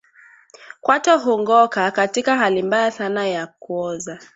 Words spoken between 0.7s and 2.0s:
Kwato hungoka